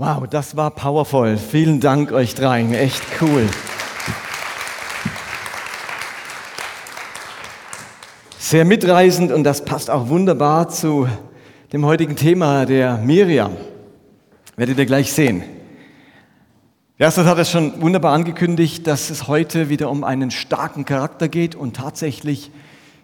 [0.00, 1.36] Wow, das war powerful.
[1.36, 2.72] Vielen Dank euch dreien.
[2.72, 3.48] Echt cool.
[8.38, 11.08] Sehr mitreißend und das passt auch wunderbar zu
[11.72, 13.56] dem heutigen Thema der Miriam.
[14.54, 15.42] Werdet ihr gleich sehen.
[16.96, 21.56] Erstes hat es schon wunderbar angekündigt, dass es heute wieder um einen starken Charakter geht
[21.56, 22.52] und tatsächlich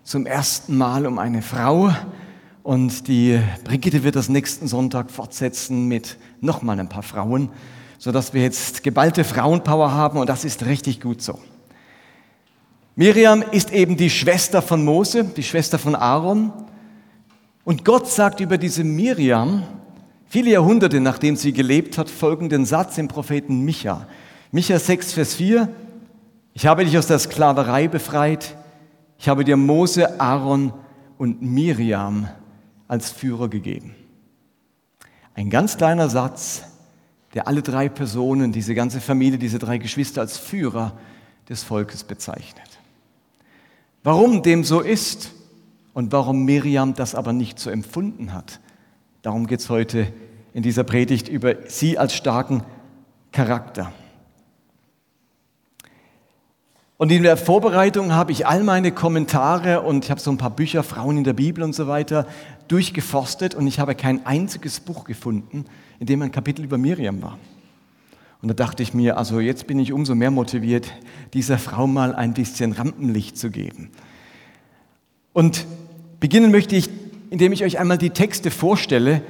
[0.04, 1.90] zum ersten Mal um eine Frau.
[2.64, 7.50] Und die Brigitte wird das nächsten Sonntag fortsetzen mit nochmal ein paar Frauen,
[7.98, 11.38] sodass wir jetzt geballte Frauenpower haben und das ist richtig gut so.
[12.96, 16.54] Miriam ist eben die Schwester von Mose, die Schwester von Aaron.
[17.64, 19.64] Und Gott sagt über diese Miriam,
[20.26, 24.06] viele Jahrhunderte nachdem sie gelebt hat, folgenden Satz im Propheten Micha.
[24.52, 25.68] Micha 6, Vers 4.
[26.54, 28.56] Ich habe dich aus der Sklaverei befreit.
[29.18, 30.72] Ich habe dir Mose, Aaron
[31.18, 32.26] und Miriam
[32.94, 33.92] als Führer gegeben.
[35.34, 36.62] Ein ganz kleiner Satz,
[37.34, 40.96] der alle drei Personen, diese ganze Familie, diese drei Geschwister als Führer
[41.48, 42.78] des Volkes bezeichnet.
[44.04, 45.32] Warum dem so ist
[45.92, 48.60] und warum Miriam das aber nicht so empfunden hat,
[49.22, 50.12] darum geht es heute
[50.52, 52.62] in dieser Predigt über sie als starken
[53.32, 53.92] Charakter.
[56.96, 60.50] Und in der Vorbereitung habe ich all meine Kommentare und ich habe so ein paar
[60.50, 62.26] Bücher, Frauen in der Bibel und so weiter,
[62.68, 65.64] durchgeforstet und ich habe kein einziges Buch gefunden,
[65.98, 67.38] in dem ein Kapitel über Miriam war.
[68.42, 70.92] Und da dachte ich mir, also jetzt bin ich umso mehr motiviert,
[71.32, 73.90] dieser Frau mal ein bisschen Rampenlicht zu geben.
[75.32, 75.66] Und
[76.20, 76.88] beginnen möchte ich,
[77.30, 79.22] indem ich euch einmal die Texte vorstelle,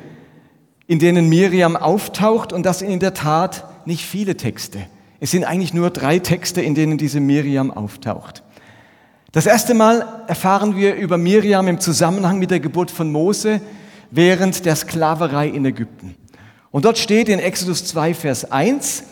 [0.87, 4.87] in denen Miriam auftaucht und das sind in der Tat nicht viele Texte.
[5.25, 8.43] Es sind eigentlich nur drei Texte, in denen diese Miriam auftaucht.
[9.33, 13.63] Das erste Mal erfahren wir über Miriam im Zusammenhang mit der Geburt von Mose
[14.11, 16.15] während der Sklaverei in Ägypten.
[16.71, 19.05] Und dort steht in Exodus 2, Vers 1,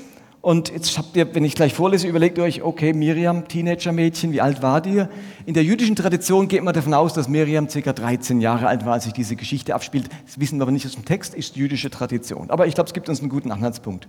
[0.43, 4.61] und jetzt habt ihr, wenn ich gleich vorlese, überlegt euch, okay, Miriam, Teenager-Mädchen, wie alt
[4.61, 5.05] war die?
[5.47, 7.93] In der jüdischen Tradition geht man davon aus, dass Miriam ca.
[7.93, 10.11] 13 Jahre alt war, als sich diese Geschichte abspielt.
[10.27, 12.51] Das wissen wir aber nicht aus dem Text, ist jüdische Tradition.
[12.51, 14.09] Aber ich glaube, es gibt uns einen guten Anhaltspunkt.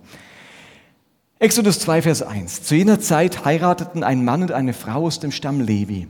[1.40, 2.62] Exodus 2, Vers 1.
[2.62, 6.06] Zu jener Zeit heirateten ein Mann und eine Frau aus dem Stamm Levi.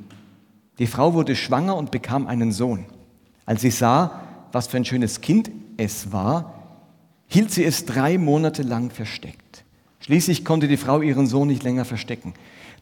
[0.78, 2.84] Die Frau wurde schwanger und bekam einen Sohn.
[3.46, 4.20] Als sie sah,
[4.52, 6.54] was für ein schönes Kind es war,
[7.26, 9.64] hielt sie es drei Monate lang versteckt.
[10.00, 12.34] Schließlich konnte die Frau ihren Sohn nicht länger verstecken.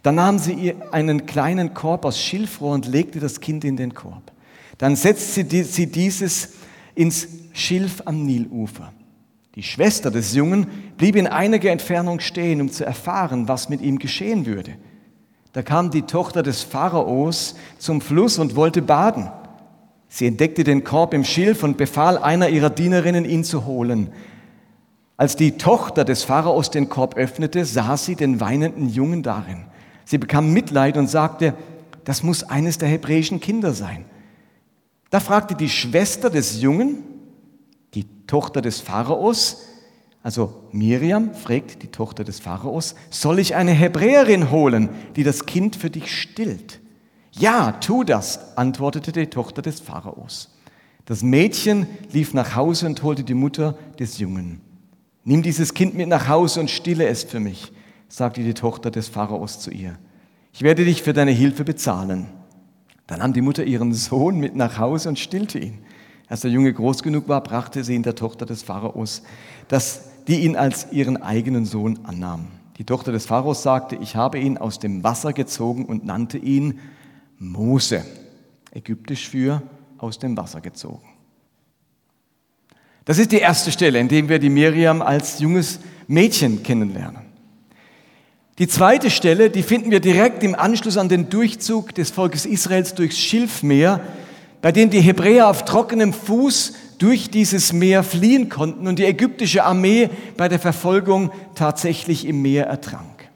[0.03, 3.95] Dann nahm sie ihr einen kleinen Korb aus Schilfrohr und legte das Kind in den
[3.95, 4.33] Korb.
[4.79, 6.55] Dann setzte sie dieses
[6.97, 8.93] ins Schilf am Nilufer.
[9.55, 13.99] Die Schwester des Jungen blieb in einiger Entfernung stehen, um zu erfahren, was mit ihm
[13.99, 14.73] geschehen würde.
[15.53, 19.31] Da kam die Tochter des Pharaos zum Fluss und wollte baden.
[20.09, 24.11] Sie entdeckte den Korb im Schilf und befahl einer ihrer Dienerinnen, ihn zu holen.
[25.19, 29.67] Als die Tochter des Pharaos den Korb öffnete, sah sie den weinenden Jungen darin.
[30.07, 31.55] Sie bekam Mitleid und sagte,
[32.05, 34.07] das muss eines der hebräischen Kinder sein.
[35.11, 37.05] Da fragte die Schwester des Jungen,
[37.95, 39.65] die Tochter des Pharaos,
[40.23, 45.77] also Miriam fragt die Tochter des Pharaos, soll ich eine Hebräerin holen, die das Kind
[45.77, 46.81] für dich stillt?
[47.33, 50.51] Ja, tu das, antwortete die Tochter des Pharaos.
[51.07, 54.61] Das Mädchen lief nach Hause und holte die Mutter des Jungen.
[55.25, 57.73] Nimm dieses Kind mit nach Hause und stille es für mich,
[58.09, 59.99] sagte die Tochter des Pharaos zu ihr.
[60.53, 62.29] Ich werde dich für deine Hilfe bezahlen.
[63.07, 65.79] Dann nahm die Mutter ihren Sohn mit nach Hause und stillte ihn.
[66.29, 69.23] Als der Junge groß genug war, brachte sie ihn der Tochter des Pharaos,
[69.69, 72.49] dass die ihn als ihren eigenen Sohn annahm.
[72.79, 76.81] Die Tochter des Pharaos sagte, ich habe ihn aus dem Wasser gezogen und nannte ihn
[77.39, 78.05] Mose,
[78.73, 79.63] ägyptisch für
[79.99, 81.07] aus dem Wasser gezogen.
[83.05, 87.23] Das ist die erste Stelle, in der wir die Miriam als junges Mädchen kennenlernen.
[88.59, 92.95] Die zweite Stelle, die finden wir direkt im Anschluss an den Durchzug des Volkes Israels
[92.95, 94.01] durchs Schilfmeer,
[94.63, 99.65] bei denen die Hebräer auf trockenem Fuß durch dieses Meer fliehen konnten und die ägyptische
[99.65, 103.29] Armee bei der Verfolgung tatsächlich im Meer ertrank.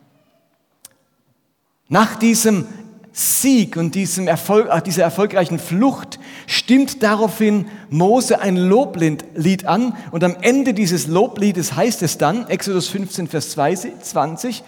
[1.89, 2.67] Nach diesem
[3.13, 10.23] Sieg und diesem Erfolg, äh, dieser erfolgreichen Flucht stimmt daraufhin Mose ein Loblied an und
[10.23, 14.63] am Ende dieses Lobliedes heißt es dann, Exodus 15, Vers 20,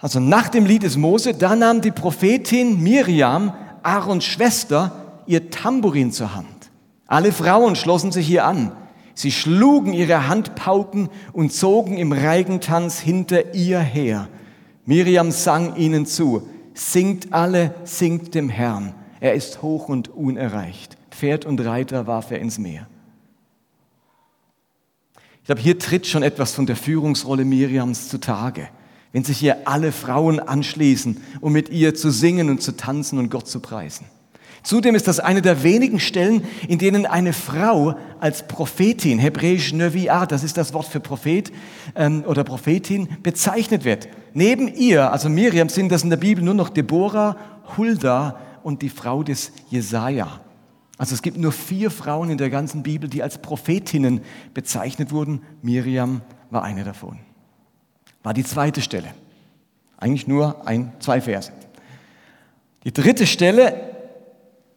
[0.00, 3.52] also nach dem Lied des Mose, da nahm die Prophetin Miriam,
[3.82, 4.99] Aarons Schwester,
[5.30, 6.70] ihr Tambourin zur Hand.
[7.06, 8.72] Alle Frauen schlossen sich hier an.
[9.14, 14.28] Sie schlugen ihre Handpauken und zogen im Reigentanz hinter ihr her.
[14.86, 18.94] Miriam sang ihnen zu, singt alle, singt dem Herrn.
[19.20, 20.96] Er ist hoch und unerreicht.
[21.10, 22.86] Pferd und Reiter warf er ins Meer.
[25.44, 28.68] glaube, hier tritt schon etwas von der Führungsrolle Miriams zutage,
[29.12, 33.30] wenn sich hier alle Frauen anschließen, um mit ihr zu singen und zu tanzen und
[33.30, 34.06] Gott zu preisen.
[34.62, 40.26] Zudem ist das eine der wenigen Stellen, in denen eine Frau als Prophetin, hebräisch Neviah,
[40.26, 41.50] das ist das Wort für Prophet
[41.94, 44.08] ähm, oder Prophetin, bezeichnet wird.
[44.34, 47.36] Neben ihr, also Miriam, sind das in der Bibel nur noch Deborah,
[47.76, 50.40] Hulda und die Frau des Jesaja.
[50.98, 54.20] Also es gibt nur vier Frauen in der ganzen Bibel, die als Prophetinnen
[54.52, 55.42] bezeichnet wurden.
[55.62, 56.20] Miriam
[56.50, 57.18] war eine davon.
[58.22, 59.08] War die zweite Stelle.
[59.96, 61.52] Eigentlich nur ein, zwei Verse.
[62.84, 63.89] Die dritte Stelle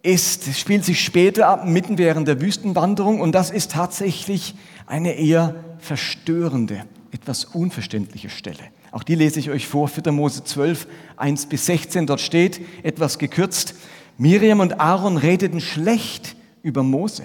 [0.03, 4.53] ist, spielt sich später ab, mitten während der Wüstenwanderung, und das ist tatsächlich
[4.85, 8.59] eine eher verstörende, etwas unverständliche Stelle.
[8.91, 10.11] Auch die lese ich euch vor, 4.
[10.11, 12.05] Mose 12, 1 bis 16.
[12.05, 13.75] Dort steht, etwas gekürzt,
[14.17, 17.23] Miriam und Aaron redeten schlecht über Mose,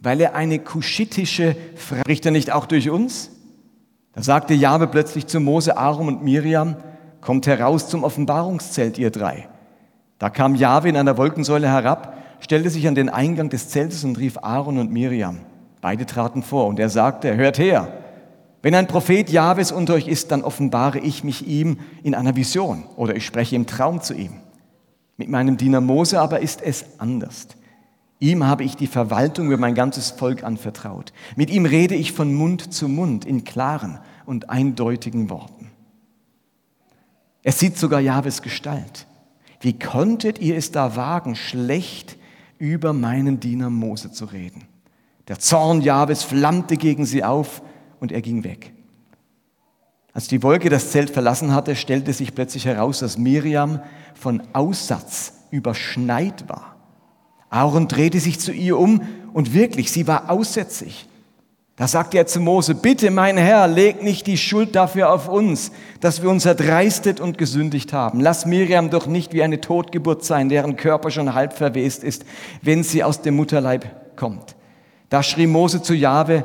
[0.00, 3.30] weil er eine kuschitische Frau, spricht er nicht auch durch uns?
[4.12, 6.76] Da sagte Jahwe plötzlich zu Mose, Aaron und Miriam,
[7.20, 9.48] kommt heraus zum Offenbarungszelt, ihr drei.
[10.18, 14.18] Da kam Jahwe in einer Wolkensäule herab, stellte sich an den Eingang des Zeltes und
[14.18, 15.38] rief Aaron und Miriam.
[15.80, 17.92] Beide traten vor und er sagte, hört her,
[18.62, 22.84] wenn ein Prophet Jahwes unter euch ist, dann offenbare ich mich ihm in einer Vision
[22.96, 24.32] oder ich spreche im Traum zu ihm.
[25.16, 27.48] Mit meinem Diener Mose aber ist es anders.
[28.20, 31.12] Ihm habe ich die Verwaltung über mein ganzes Volk anvertraut.
[31.36, 35.70] Mit ihm rede ich von Mund zu Mund in klaren und eindeutigen Worten.
[37.44, 39.07] Er sieht sogar Jahwes Gestalt.
[39.60, 42.16] Wie konntet ihr es da wagen, schlecht
[42.58, 44.64] über meinen Diener Mose zu reden?
[45.26, 47.62] Der Zorn Jahwes flammte gegen sie auf
[48.00, 48.72] und er ging weg.
[50.12, 53.80] Als die Wolke das Zelt verlassen hatte, stellte sich plötzlich heraus, dass Miriam
[54.14, 56.76] von Aussatz überschneit war.
[57.50, 59.02] Aaron drehte sich zu ihr um
[59.32, 61.08] und wirklich, sie war aussätzig.
[61.78, 65.70] Da sagte er zu Mose, bitte mein Herr, leg nicht die Schuld dafür auf uns,
[66.00, 68.18] dass wir uns erdreistet und gesündigt haben.
[68.18, 72.24] Lass Miriam doch nicht wie eine Totgeburt sein, deren Körper schon halb verwest ist,
[72.62, 74.56] wenn sie aus dem Mutterleib kommt.
[75.08, 76.42] Da schrie Mose zu Jahwe,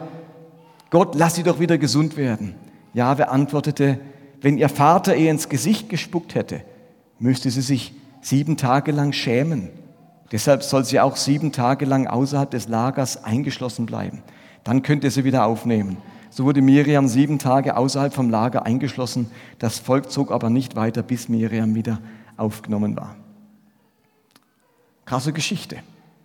[0.91, 2.53] Gott, lass sie doch wieder gesund werden.
[2.93, 3.99] Jahwe antwortete,
[4.39, 6.61] wenn ihr Vater ihr ins Gesicht gespuckt hätte,
[7.17, 9.69] müsste sie sich sieben Tage lang schämen.
[10.31, 14.21] Deshalb soll sie auch sieben Tage lang außerhalb des Lagers eingeschlossen bleiben.
[14.63, 15.97] Dann könnt ihr sie wieder aufnehmen.
[16.29, 19.29] So wurde Miriam sieben Tage außerhalb vom Lager eingeschlossen.
[19.59, 21.99] Das Volk zog aber nicht weiter, bis Miriam wieder
[22.37, 23.15] aufgenommen war.
[25.05, 25.77] Krasse Geschichte.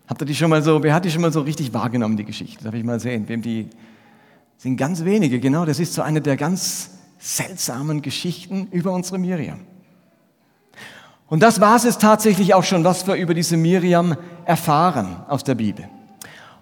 [0.06, 2.24] Habt ihr die schon mal so, wer hat die schon mal so richtig wahrgenommen, die
[2.24, 2.64] Geschichte?
[2.64, 3.68] Darf ich mal sehen, wem die
[4.56, 5.66] sind ganz wenige, genau.
[5.66, 9.60] Das ist so eine der ganz seltsamen Geschichten über unsere Miriam.
[11.26, 15.54] Und das war es tatsächlich auch schon, was wir über diese Miriam erfahren aus der
[15.56, 15.86] Bibel.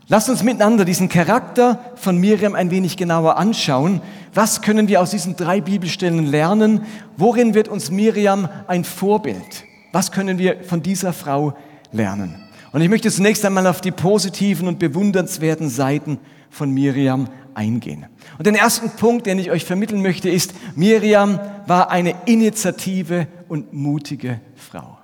[0.09, 4.01] Lasst uns miteinander diesen Charakter von Miriam ein wenig genauer anschauen.
[4.33, 6.83] Was können wir aus diesen drei Bibelstellen lernen?
[7.17, 9.65] Worin wird uns Miriam ein Vorbild?
[9.91, 11.57] Was können wir von dieser Frau
[11.91, 12.37] lernen?
[12.71, 16.19] Und ich möchte zunächst einmal auf die positiven und bewundernswerten Seiten
[16.51, 18.07] von Miriam eingehen.
[18.39, 23.73] Und den ersten Punkt, den ich euch vermitteln möchte, ist, Miriam war eine initiative und
[23.73, 24.99] mutige Frau.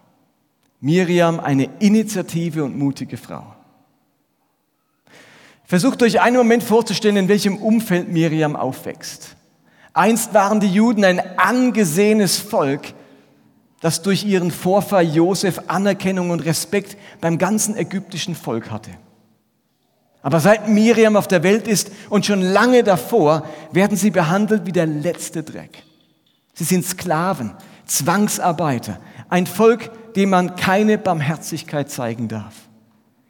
[0.81, 3.51] Miriam eine initiative und mutige Frau.
[5.72, 9.36] Versucht euch einen Moment vorzustellen, in welchem Umfeld Miriam aufwächst.
[9.94, 12.92] Einst waren die Juden ein angesehenes Volk,
[13.80, 18.90] das durch ihren Vorfahr Josef Anerkennung und Respekt beim ganzen ägyptischen Volk hatte.
[20.20, 24.73] Aber seit Miriam auf der Welt ist und schon lange davor, werden sie behandelt wie
[24.73, 25.85] der letzte Dreck.
[26.52, 27.54] Sie sind Sklaven,
[27.87, 32.56] Zwangsarbeiter, ein Volk, dem man keine Barmherzigkeit zeigen darf.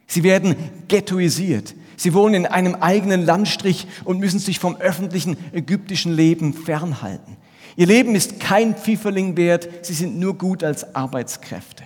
[0.07, 0.57] Sie werden
[0.89, 1.73] ghettoisiert.
[2.03, 7.37] Sie wohnen in einem eigenen Landstrich und müssen sich vom öffentlichen ägyptischen Leben fernhalten.
[7.77, 11.85] Ihr Leben ist kein Pfifferling wert, sie sind nur gut als Arbeitskräfte.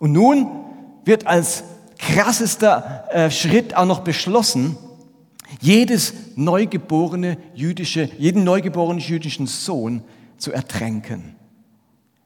[0.00, 0.48] Und nun
[1.04, 1.62] wird als
[1.98, 4.76] krassester äh, Schritt auch noch beschlossen,
[5.60, 10.02] jedes neugeborene jüdische, jeden neugeborenen jüdischen Sohn
[10.38, 11.36] zu ertränken.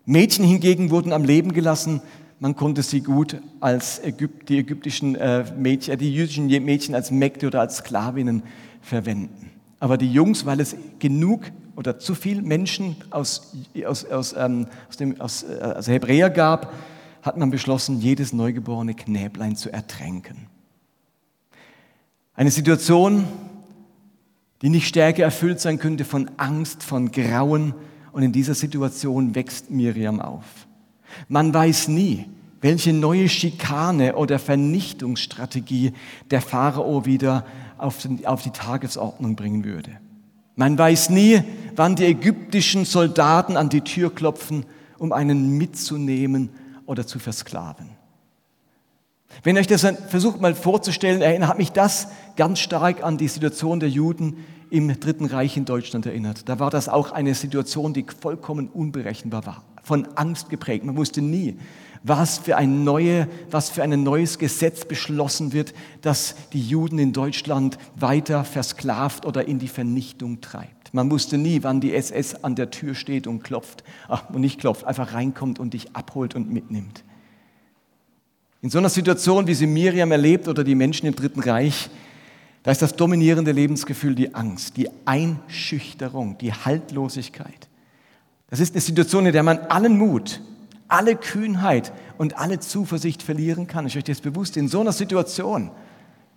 [0.07, 2.01] Mädchen hingegen wurden am Leben gelassen.
[2.43, 7.47] Man konnte sie gut als Ägypt, die ägyptischen äh, Mädchen, die jüdischen Mädchen als Mägde
[7.47, 8.43] oder als Sklavinnen
[8.81, 9.53] verwenden.
[9.79, 11.43] Aber die Jungs, weil es genug
[11.77, 13.57] oder zu viel Menschen aus,
[13.87, 16.75] aus, aus, ähm, aus, dem, aus, äh, aus Hebräer gab,
[17.23, 20.49] hat man beschlossen, jedes neugeborene Knäblein zu ertränken.
[22.35, 23.23] Eine Situation,
[24.63, 27.73] die nicht stärker erfüllt sein könnte von Angst, von Grauen.
[28.11, 30.67] Und in dieser Situation wächst Miriam auf.
[31.29, 32.27] Man weiß nie,
[32.61, 35.93] welche neue Schikane oder Vernichtungsstrategie
[36.31, 37.45] der Pharao wieder
[37.79, 39.91] auf die Tagesordnung bringen würde.
[40.55, 41.43] Man weiß nie,
[41.75, 44.67] wann die ägyptischen Soldaten an die Tür klopfen,
[44.99, 46.51] um einen mitzunehmen
[46.87, 47.89] oder zu versklaven.
[49.43, 53.81] Wenn ihr euch das versucht mal vorzustellen, erinnert mich das ganz stark an die Situation
[53.81, 54.37] der Juden
[54.71, 56.49] im Dritten Reich in Deutschland erinnert.
[56.49, 60.85] Da war das auch eine Situation, die vollkommen unberechenbar war, von Angst geprägt.
[60.85, 61.57] Man wusste nie,
[62.03, 67.13] was für ein, neue, was für ein neues Gesetz beschlossen wird, das die Juden in
[67.13, 70.93] Deutschland weiter versklavt oder in die Vernichtung treibt.
[70.93, 74.61] Man wusste nie, wann die SS an der Tür steht und klopft, ach, und nicht
[74.61, 77.05] klopft, einfach reinkommt und dich abholt und mitnimmt.
[78.61, 81.89] In so einer Situation, wie sie Miriam erlebt oder die Menschen im Dritten Reich,
[82.63, 87.69] da ist das dominierende Lebensgefühl die Angst, die Einschüchterung, die Haltlosigkeit.
[88.53, 90.43] Das ist eine Situation, in der man allen Mut,
[90.87, 93.87] alle Kühnheit und alle Zuversicht verlieren kann.
[93.87, 94.59] Ich euch das bewusst.
[94.59, 95.71] In so einer Situation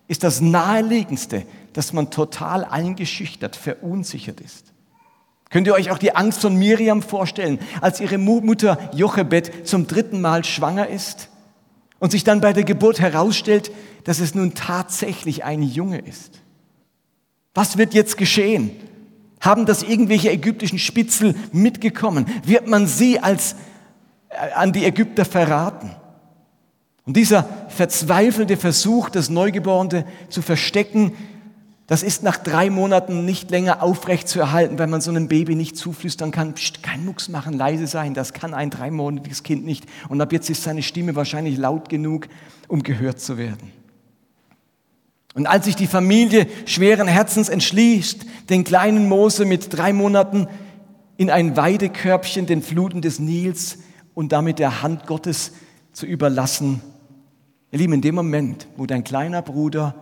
[0.08, 1.44] ist das Naheliegendste,
[1.74, 4.72] dass man total eingeschüchtert, verunsichert ist.
[5.50, 10.22] Könnt ihr euch auch die Angst von Miriam vorstellen, als ihre Mutter Jochebed zum dritten
[10.22, 11.28] Mal schwanger ist
[12.00, 13.74] und sich dann bei der Geburt herausstellt,
[14.06, 16.40] dass es nun tatsächlich ein Junge ist?
[17.54, 18.72] Was wird jetzt geschehen?
[19.40, 22.26] Haben das irgendwelche ägyptischen Spitzel mitgekommen?
[22.44, 23.56] Wird man sie als
[24.30, 25.92] äh, an die Ägypter verraten?
[27.06, 31.14] Und dieser verzweifelte Versuch, das Neugeborene zu verstecken,
[31.88, 35.54] das ist nach drei Monaten nicht länger aufrecht zu erhalten, weil man so einem Baby
[35.54, 39.86] nicht zuflüstern kann, Psst, kein Mucks machen, leise sein, das kann ein dreimonatiges Kind nicht.
[40.10, 42.28] Und ab jetzt ist seine Stimme wahrscheinlich laut genug,
[42.68, 43.72] um gehört zu werden.
[45.36, 50.48] Und als sich die Familie schweren Herzens entschließt, den kleinen Mose mit drei Monaten
[51.18, 53.78] in ein Weidekörbchen den Fluten des Nils
[54.14, 55.52] und damit der Hand Gottes
[55.92, 56.82] zu überlassen,
[57.72, 59.96] ihr Lieben, in dem Moment, wo dein kleiner Bruder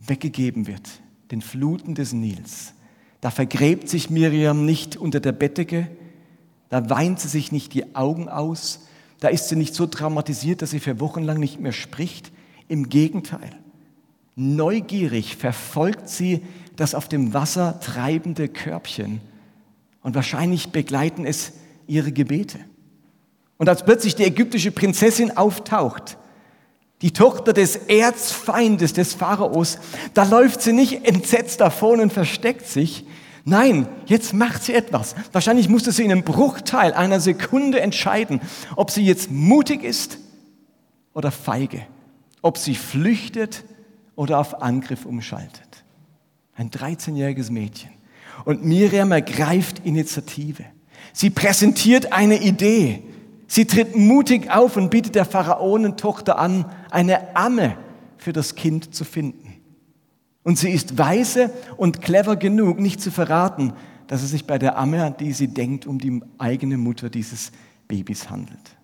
[0.00, 0.88] weggegeben wird,
[1.30, 2.74] den Fluten des Nils.
[3.20, 5.88] Da vergräbt sich Miriam nicht unter der Bettdecke,
[6.70, 8.86] da weint sie sich nicht die Augen aus,
[9.20, 12.32] da ist sie nicht so traumatisiert, dass sie für Wochen lang nicht mehr spricht.
[12.68, 13.59] Im Gegenteil,
[14.40, 16.42] neugierig verfolgt sie
[16.76, 19.20] das auf dem Wasser treibende Körbchen
[20.02, 21.52] und wahrscheinlich begleiten es
[21.86, 22.58] ihre Gebete.
[23.58, 26.16] Und als plötzlich die ägyptische Prinzessin auftaucht,
[27.02, 29.78] die Tochter des Erzfeindes des Pharaos,
[30.14, 33.04] da läuft sie nicht entsetzt davon und versteckt sich.
[33.44, 35.14] Nein, jetzt macht sie etwas.
[35.32, 38.40] Wahrscheinlich musste sie in einem Bruchteil einer Sekunde entscheiden,
[38.76, 40.18] ob sie jetzt mutig ist
[41.12, 41.82] oder feige,
[42.40, 43.64] ob sie flüchtet
[44.16, 45.84] oder auf Angriff umschaltet.
[46.54, 47.90] Ein 13-jähriges Mädchen.
[48.44, 50.64] Und Miriam ergreift Initiative.
[51.12, 53.02] Sie präsentiert eine Idee.
[53.46, 57.76] Sie tritt mutig auf und bietet der Pharaonentochter an, eine Amme
[58.16, 59.54] für das Kind zu finden.
[60.42, 63.72] Und sie ist weise und clever genug, nicht zu verraten,
[64.06, 67.52] dass es sich bei der Amme, an die sie denkt, um die eigene Mutter dieses
[67.88, 68.76] Babys handelt.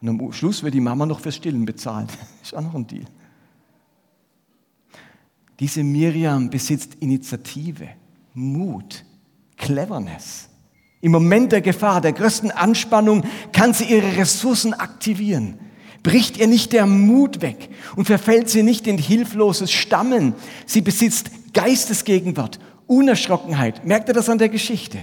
[0.00, 2.10] Und am Schluss wird die Mama noch fürs Stillen bezahlt.
[2.42, 3.04] Ist auch noch ein Deal.
[5.60, 7.88] Diese Miriam besitzt Initiative,
[8.34, 9.04] Mut,
[9.56, 10.48] Cleverness.
[11.00, 15.58] Im Moment der Gefahr, der größten Anspannung kann sie ihre Ressourcen aktivieren.
[16.02, 20.34] Bricht ihr nicht der Mut weg und verfällt sie nicht in hilfloses Stammeln.
[20.66, 23.84] Sie besitzt Geistesgegenwart, Unerschrockenheit.
[23.84, 24.98] Merkt ihr das an der Geschichte?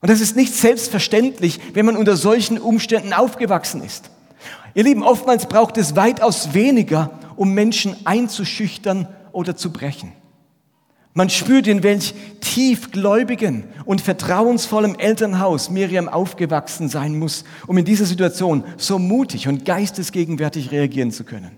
[0.00, 4.10] Und das ist nicht selbstverständlich, wenn man unter solchen Umständen aufgewachsen ist.
[4.74, 10.12] Ihr Lieben, oftmals braucht es weitaus weniger, um Menschen einzuschüchtern oder zu brechen.
[11.14, 18.04] Man spürt, in welch tiefgläubigen und vertrauensvollem Elternhaus Miriam aufgewachsen sein muss, um in dieser
[18.04, 21.52] Situation so mutig und geistesgegenwärtig reagieren zu können.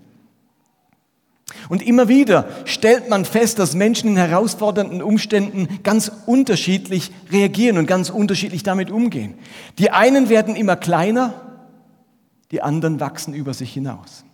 [1.68, 7.86] Und immer wieder stellt man fest, dass Menschen in herausfordernden Umständen ganz unterschiedlich reagieren und
[7.86, 9.34] ganz unterschiedlich damit umgehen.
[9.80, 11.34] Die einen werden immer kleiner,
[12.52, 14.24] die anderen wachsen über sich hinaus.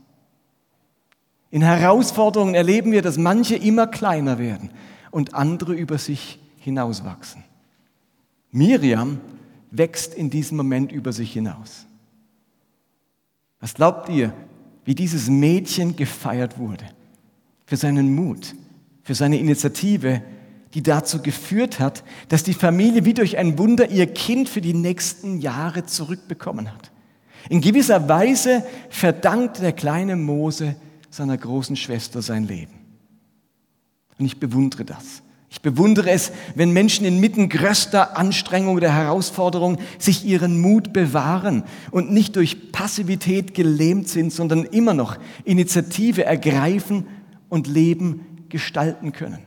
[1.50, 4.70] In Herausforderungen erleben wir, dass manche immer kleiner werden
[5.10, 7.44] und andere über sich hinauswachsen.
[8.50, 9.20] Miriam
[9.70, 11.86] wächst in diesem Moment über sich hinaus.
[13.60, 14.32] Was glaubt ihr,
[14.84, 16.84] wie dieses Mädchen gefeiert wurde?
[17.66, 18.54] Für seinen Mut,
[19.02, 20.22] für seine Initiative,
[20.74, 24.74] die dazu geführt hat, dass die Familie wie durch ein Wunder ihr Kind für die
[24.74, 26.90] nächsten Jahre zurückbekommen hat.
[27.48, 30.76] In gewisser Weise verdankt der kleine Mose
[31.18, 32.72] seiner großen Schwester sein Leben.
[34.18, 35.22] Und ich bewundere das.
[35.50, 42.12] Ich bewundere es, wenn Menschen inmitten größter Anstrengung oder Herausforderung sich ihren Mut bewahren und
[42.12, 47.06] nicht durch Passivität gelähmt sind, sondern immer noch Initiative ergreifen
[47.48, 49.38] und Leben gestalten können.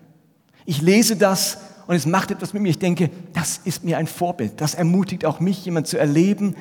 [0.65, 2.69] Ich lese das und es macht etwas mit mir.
[2.69, 4.59] Ich denke, das ist mir ein Vorbild.
[4.59, 6.55] Das ermutigt auch mich, jemand zu erleben,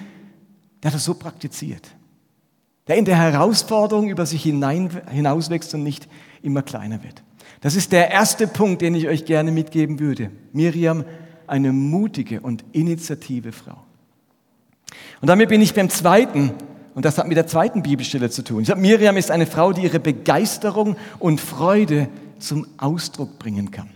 [0.82, 1.88] der das so praktiziert.
[2.90, 6.08] Der in der Herausforderung über sich hinein, hinauswächst und nicht
[6.42, 7.22] immer kleiner wird.
[7.60, 10.32] Das ist der erste Punkt, den ich euch gerne mitgeben würde.
[10.52, 11.04] Miriam,
[11.46, 13.76] eine mutige und initiative Frau.
[15.20, 16.50] Und damit bin ich beim zweiten,
[16.96, 18.62] und das hat mit der zweiten Bibelstelle zu tun.
[18.62, 22.08] Ich glaube, Miriam ist eine Frau, die ihre Begeisterung und Freude
[22.40, 23.90] zum Ausdruck bringen kann.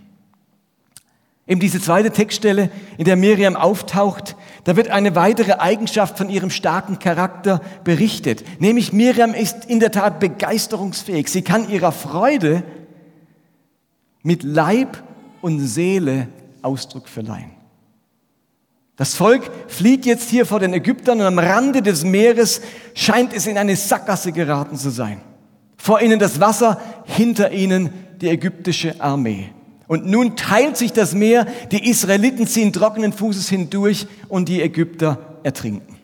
[1.48, 6.50] Eben diese zweite Textstelle, in der Miriam auftaucht, da wird eine weitere Eigenschaft von ihrem
[6.50, 8.44] starken Charakter berichtet.
[8.61, 11.28] Nämlich Miriam ist in der Tat begeisterungsfähig.
[11.28, 12.62] Sie kann ihrer Freude
[14.23, 15.02] mit Leib
[15.42, 16.28] und Seele
[16.62, 17.50] Ausdruck verleihen.
[18.97, 22.62] Das Volk flieht jetzt hier vor den Ägyptern und am Rande des Meeres
[22.94, 25.21] scheint es in eine Sackgasse geraten zu sein.
[25.76, 27.90] Vor ihnen das Wasser, hinter ihnen
[28.21, 29.50] die ägyptische Armee.
[29.87, 35.19] Und nun teilt sich das Meer, die Israeliten ziehen trockenen Fußes hindurch und die Ägypter
[35.43, 35.95] ertrinken.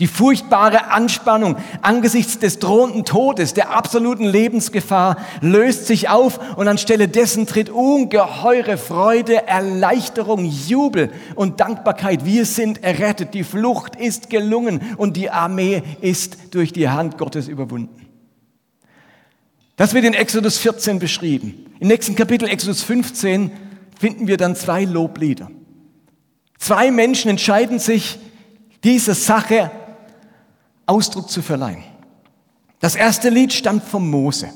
[0.00, 7.08] Die furchtbare Anspannung angesichts des drohenden Todes, der absoluten Lebensgefahr löst sich auf und anstelle
[7.08, 12.24] dessen tritt ungeheure Freude, Erleichterung, Jubel und Dankbarkeit.
[12.24, 17.48] Wir sind errettet, die Flucht ist gelungen und die Armee ist durch die Hand Gottes
[17.48, 18.07] überwunden.
[19.78, 21.66] Das wird in Exodus 14 beschrieben.
[21.78, 23.52] Im nächsten Kapitel, Exodus 15,
[23.96, 25.52] finden wir dann zwei Loblieder.
[26.58, 28.18] Zwei Menschen entscheiden sich,
[28.82, 29.70] dieser Sache
[30.84, 31.84] Ausdruck zu verleihen.
[32.80, 34.48] Das erste Lied stammt vom Mose.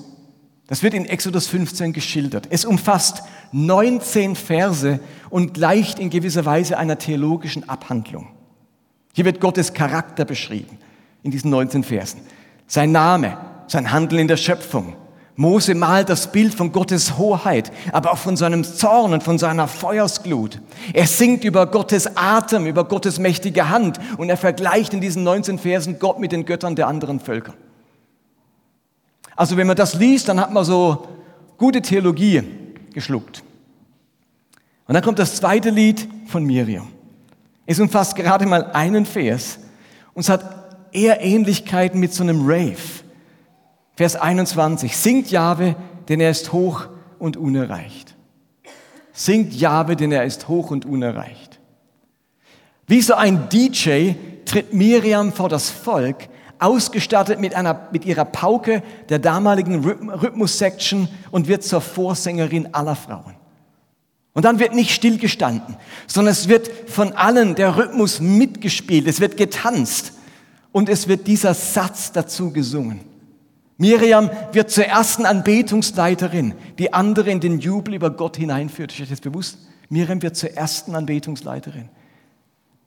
[0.67, 2.49] Das wird in Exodus 15 geschildert.
[2.51, 4.99] Es umfasst 19 Verse
[5.31, 8.27] und gleicht in gewisser Weise einer theologischen Abhandlung.
[9.13, 10.79] Hier wird Gottes Charakter beschrieben
[11.23, 12.23] in diesen 19 Versen.
[12.67, 13.39] Sein Name,
[13.69, 14.97] sein Handeln in der Schöpfung,
[15.43, 19.67] Mose malt das Bild von Gottes Hoheit, aber auch von seinem Zorn und von seiner
[19.67, 20.61] Feuersglut.
[20.95, 25.59] Er singt über Gottes Atem, über Gottes mächtige Hand und er vergleicht in diesen 19
[25.59, 27.55] Versen Gott mit den Göttern der anderen Völker.
[29.35, 31.09] Also wenn man das liest, dann hat man so
[31.59, 32.45] gute Theologie
[32.95, 33.43] geschluckt.
[34.87, 36.87] Und dann kommt das zweite Lied von Miriam.
[37.67, 39.59] Es umfasst gerade mal einen Vers
[40.15, 43.02] und es hat eher Ähnlichkeiten mit so einem Rave.
[44.03, 44.97] Vers 21.
[44.97, 45.77] Singt Jahwe,
[46.09, 46.89] denn er ist hoch
[47.21, 48.17] und unerreicht.
[49.13, 51.61] Singt Jahwe, denn er ist hoch und unerreicht.
[52.89, 56.17] Wie so ein DJ tritt Miriam vor das Volk,
[56.59, 63.37] ausgestattet mit, einer, mit ihrer Pauke der damaligen Rhythmus-Section und wird zur Vorsängerin aller Frauen.
[64.33, 65.77] Und dann wird nicht stillgestanden,
[66.09, 70.15] sondern es wird von allen der Rhythmus mitgespielt, es wird getanzt
[70.73, 73.12] und es wird dieser Satz dazu gesungen.
[73.79, 78.93] Miriam wird zur ersten Anbetungsleiterin, die andere in den Jubel über Gott hineinführt.
[78.93, 79.59] Ist euch das bewusst?
[79.89, 81.89] Miriam wird zur ersten Anbetungsleiterin,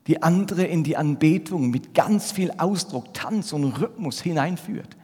[0.08, 4.96] die andere in die Anbetung mit ganz viel Ausdruck, Tanz und Rhythmus hineinführt.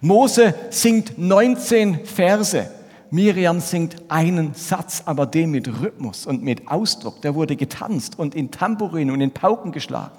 [0.00, 2.70] Mose singt 19 Verse.
[3.10, 7.22] Miriam singt einen Satz, aber den mit Rhythmus und mit Ausdruck.
[7.22, 10.18] Der wurde getanzt und in Tambourin und in Pauken geschlagen.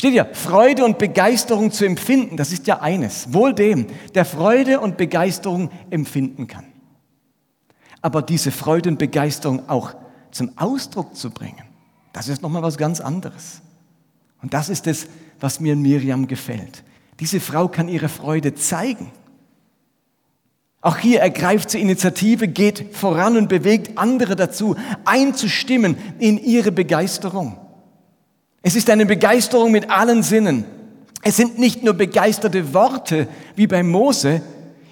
[0.00, 3.34] Steht ja, Freude und Begeisterung zu empfinden, das ist ja eines.
[3.34, 6.64] Wohl dem, der Freude und Begeisterung empfinden kann.
[8.00, 9.94] Aber diese Freude und Begeisterung auch
[10.30, 11.64] zum Ausdruck zu bringen,
[12.14, 13.60] das ist nochmal was ganz anderes.
[14.40, 15.06] Und das ist es,
[15.38, 16.82] was mir in Miriam gefällt.
[17.18, 19.12] Diese Frau kann ihre Freude zeigen.
[20.80, 27.58] Auch hier ergreift sie Initiative, geht voran und bewegt andere dazu, einzustimmen in ihre Begeisterung.
[28.62, 30.64] Es ist eine Begeisterung mit allen Sinnen.
[31.22, 34.42] Es sind nicht nur begeisterte Worte wie bei Mose.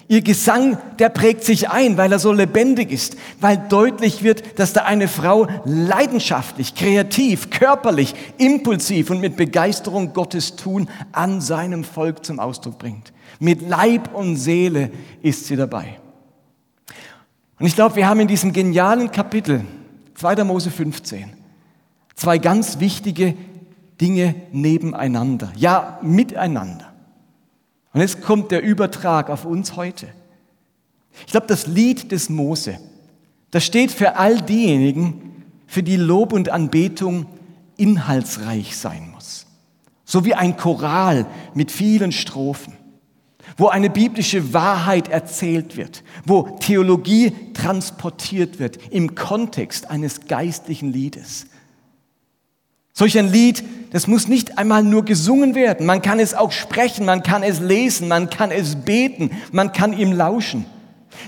[0.07, 4.73] Ihr Gesang, der prägt sich ein, weil er so lebendig ist, weil deutlich wird, dass
[4.73, 12.25] da eine Frau leidenschaftlich, kreativ, körperlich, impulsiv und mit Begeisterung Gottes tun an seinem Volk
[12.25, 13.13] zum Ausdruck bringt.
[13.39, 14.89] Mit Leib und Seele
[15.21, 15.99] ist sie dabei.
[17.59, 19.63] Und ich glaube, wir haben in diesem genialen Kapitel
[20.15, 20.43] 2.
[20.43, 21.39] Mose 15
[22.19, 23.33] zwei ganz wichtige
[23.99, 26.93] Dinge nebeneinander, ja miteinander.
[27.93, 30.07] Und jetzt kommt der Übertrag auf uns heute.
[31.25, 32.79] Ich glaube, das Lied des Mose,
[33.51, 37.25] das steht für all diejenigen, für die Lob und Anbetung
[37.77, 39.45] inhaltsreich sein muss.
[40.05, 42.73] So wie ein Choral mit vielen Strophen,
[43.57, 51.47] wo eine biblische Wahrheit erzählt wird, wo Theologie transportiert wird im Kontext eines geistlichen Liedes.
[52.93, 55.85] Solch ein Lied, das muss nicht einmal nur gesungen werden.
[55.85, 59.93] Man kann es auch sprechen, man kann es lesen, man kann es beten, man kann
[59.93, 60.65] ihm lauschen.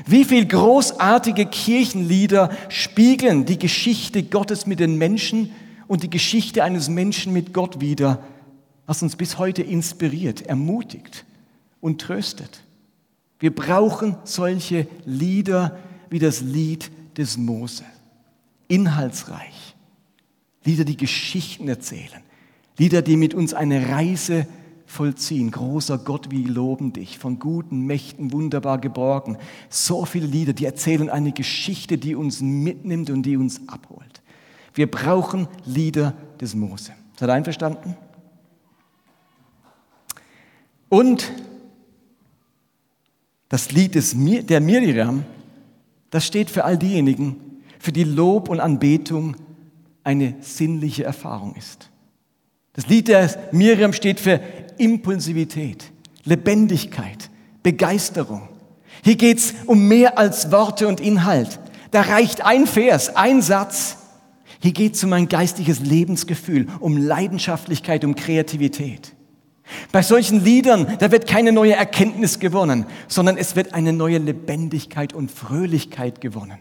[0.06, 5.52] Wie viel großartige Kirchenlieder spiegeln die Geschichte Gottes mit den Menschen
[5.88, 8.24] und die Geschichte eines Menschen mit Gott wider,
[8.86, 11.26] was uns bis heute inspiriert, ermutigt
[11.80, 12.62] und tröstet.
[13.40, 15.78] Wir brauchen solche Lieder
[16.10, 17.84] wie das Lied des Mose.
[18.68, 19.61] Inhaltsreich.
[20.64, 22.22] Lieder, die Geschichten erzählen.
[22.78, 24.48] Lieder, die mit uns eine Reise
[24.86, 25.52] vollziehen.
[25.52, 29.38] Großer Gott, wie loben dich, von guten Mächten wunderbar geborgen.
[29.70, 34.22] So viele Lieder, die erzählen eine Geschichte, die uns mitnimmt und die uns abholt.
[34.74, 36.94] Wir brauchen Lieder des Mose.
[37.18, 37.96] Seid ihr einverstanden?
[40.90, 41.32] Und
[43.50, 45.26] das Lied des, der Miriam,
[46.10, 47.36] das steht für all diejenigen,
[47.80, 49.36] für die Lob und Anbetung
[50.04, 51.90] eine sinnliche Erfahrung ist.
[52.74, 54.40] Das Lied der Miriam steht für
[54.78, 55.92] Impulsivität,
[56.24, 57.30] Lebendigkeit,
[57.64, 58.48] Begeisterung.
[59.04, 61.60] Hier geht es um mehr als Worte und Inhalt.
[61.92, 63.98] Da reicht ein Vers, ein Satz.
[64.62, 69.14] Hier geht es um ein geistiges Lebensgefühl, um Leidenschaftlichkeit, um Kreativität.
[69.92, 75.14] Bei solchen Liedern, da wird keine neue Erkenntnis gewonnen, sondern es wird eine neue Lebendigkeit
[75.14, 76.60] und Fröhlichkeit gewonnen.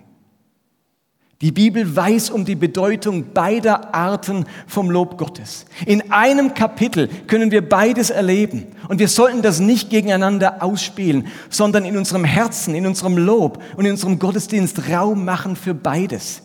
[1.43, 5.65] Die Bibel weiß um die Bedeutung beider Arten vom Lob Gottes.
[5.87, 8.67] In einem Kapitel können wir beides erleben.
[8.89, 13.87] Und wir sollten das nicht gegeneinander ausspielen, sondern in unserem Herzen, in unserem Lob und
[13.87, 16.43] in unserem Gottesdienst Raum machen für beides.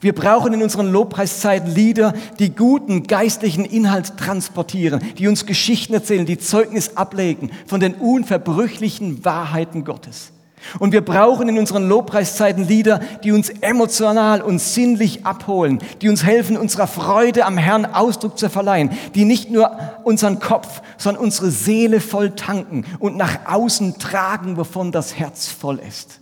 [0.00, 6.26] Wir brauchen in unseren Lobpreiszeiten Lieder, die guten geistlichen Inhalt transportieren, die uns Geschichten erzählen,
[6.26, 10.32] die Zeugnis ablegen von den unverbrüchlichen Wahrheiten Gottes.
[10.78, 16.24] Und wir brauchen in unseren Lobpreiszeiten Lieder, die uns emotional und sinnlich abholen, die uns
[16.24, 19.70] helfen, unserer Freude am Herrn Ausdruck zu verleihen, die nicht nur
[20.04, 25.78] unseren Kopf, sondern unsere Seele voll tanken und nach außen tragen, wovon das Herz voll
[25.78, 26.20] ist.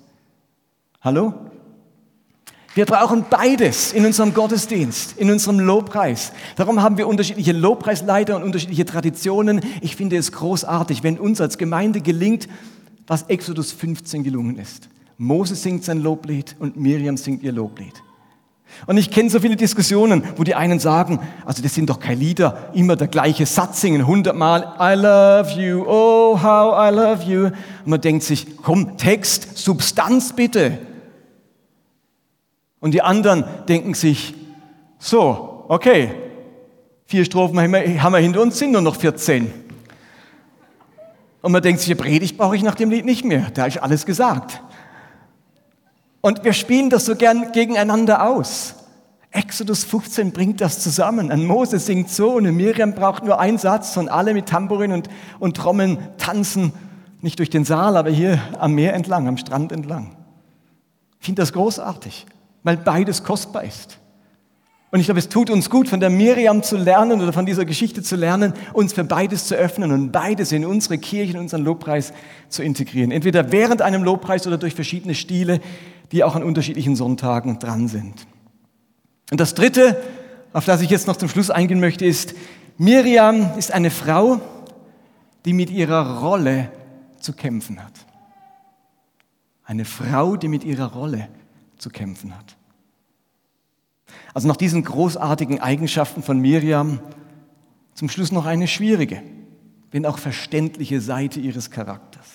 [1.00, 1.34] Hallo?
[2.74, 6.32] Wir brauchen beides in unserem Gottesdienst, in unserem Lobpreis.
[6.56, 9.60] Darum haben wir unterschiedliche Lobpreisleiter und unterschiedliche Traditionen.
[9.82, 12.48] Ich finde es großartig, wenn uns als Gemeinde gelingt,
[13.06, 14.88] was Exodus 15 gelungen ist.
[15.18, 18.02] Moses singt sein Loblied und Miriam singt ihr Loblied.
[18.86, 22.16] Und ich kenne so viele Diskussionen, wo die einen sagen, also das sind doch keine
[22.16, 27.44] Lieder, immer der gleiche Satz singen, hundertmal, I love you, oh how I love you.
[27.44, 30.78] Und man denkt sich, komm, Text, Substanz bitte.
[32.80, 34.34] Und die anderen denken sich,
[34.98, 36.10] so, okay,
[37.06, 39.61] vier Strophen haben wir hinter uns, sind nur noch 14.
[41.42, 44.06] Und man denkt sich, Predigt brauche ich nach dem Lied nicht mehr, da ist alles
[44.06, 44.62] gesagt.
[46.20, 48.76] Und wir spielen das so gern gegeneinander aus.
[49.32, 51.30] Exodus 15 bringt das zusammen.
[51.30, 54.92] Ein Moses singt so und eine Miriam braucht nur einen Satz und alle mit Tambourin
[54.92, 55.08] und,
[55.40, 56.72] und Trommeln tanzen,
[57.20, 60.16] nicht durch den Saal, aber hier am Meer entlang, am Strand entlang.
[61.18, 62.26] Ich finde das großartig
[62.62, 63.98] weil beides kostbar ist.
[64.92, 67.64] Und ich glaube, es tut uns gut, von der Miriam zu lernen oder von dieser
[67.64, 71.64] Geschichte zu lernen, uns für beides zu öffnen und beides in unsere Kirche, in unseren
[71.64, 72.12] Lobpreis
[72.50, 73.10] zu integrieren.
[73.10, 75.60] Entweder während einem Lobpreis oder durch verschiedene Stile,
[76.12, 78.26] die auch an unterschiedlichen Sonntagen dran sind.
[79.30, 80.00] Und das Dritte,
[80.52, 82.34] auf das ich jetzt noch zum Schluss eingehen möchte, ist,
[82.76, 84.40] Miriam ist eine Frau,
[85.46, 86.70] die mit ihrer Rolle
[87.18, 87.94] zu kämpfen hat.
[89.64, 91.42] Eine Frau, die mit ihrer Rolle zu
[91.82, 92.56] zu kämpfen hat.
[94.34, 97.00] Also nach diesen großartigen Eigenschaften von Miriam
[97.94, 99.22] zum Schluss noch eine schwierige,
[99.90, 102.26] wenn auch verständliche Seite ihres Charakters.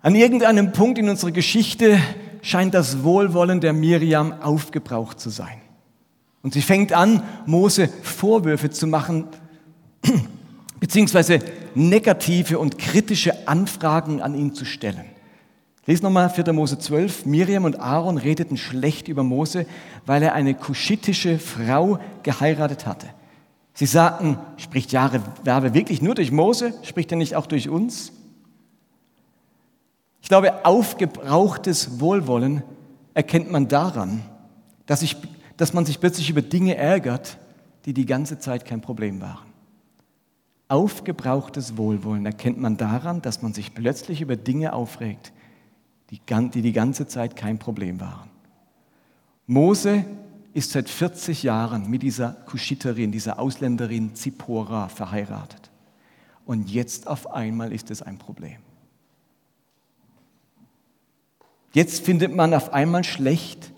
[0.00, 1.98] An irgendeinem Punkt in unserer Geschichte
[2.40, 5.60] scheint das Wohlwollen der Miriam aufgebraucht zu sein.
[6.42, 9.26] Und sie fängt an, Mose Vorwürfe zu machen,
[10.80, 11.40] beziehungsweise
[11.74, 15.15] negative und kritische Anfragen an ihn zu stellen.
[15.86, 16.52] Lies nochmal 4.
[16.52, 17.26] Mose 12.
[17.26, 19.66] Miriam und Aaron redeten schlecht über Mose,
[20.04, 23.06] weil er eine kuschitische Frau geheiratet hatte.
[23.72, 26.74] Sie sagten, spricht Jahre Werbe wirklich nur durch Mose?
[26.82, 28.12] Spricht er nicht auch durch uns?
[30.22, 32.64] Ich glaube, aufgebrauchtes Wohlwollen
[33.14, 34.22] erkennt man daran,
[34.86, 35.16] dass, ich,
[35.56, 37.38] dass man sich plötzlich über Dinge ärgert,
[37.84, 39.46] die die ganze Zeit kein Problem waren.
[40.66, 45.32] Aufgebrauchtes Wohlwollen erkennt man daran, dass man sich plötzlich über Dinge aufregt,
[46.10, 48.30] die, die ganze Zeit kein Problem waren.
[49.46, 50.04] Mose
[50.54, 55.70] ist seit 40 Jahren mit dieser Kuschiterin, dieser Ausländerin Zippora verheiratet.
[56.46, 58.56] Und jetzt auf einmal ist es ein Problem.
[61.72, 63.72] Jetzt findet man auf einmal schlecht,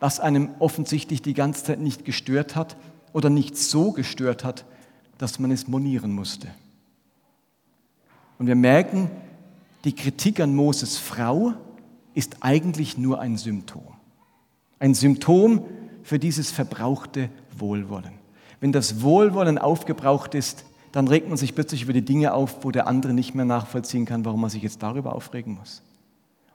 [0.00, 2.76] was einem offensichtlich die ganze Zeit nicht gestört hat
[3.12, 4.66] oder nicht so gestört hat,
[5.16, 6.48] dass man es monieren musste.
[8.38, 9.10] Und wir merken,
[9.84, 11.54] die Kritik an Moses Frau
[12.18, 13.94] ist eigentlich nur ein Symptom.
[14.80, 15.62] Ein Symptom
[16.02, 18.14] für dieses verbrauchte Wohlwollen.
[18.58, 22.72] Wenn das Wohlwollen aufgebraucht ist, dann regt man sich plötzlich über die Dinge auf, wo
[22.72, 25.80] der andere nicht mehr nachvollziehen kann, warum man sich jetzt darüber aufregen muss.